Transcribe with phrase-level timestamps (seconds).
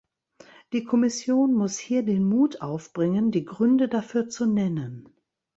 [0.73, 5.07] Die Kommission muss hier den Mut aufbringen, die Gründe dafür zu nennen.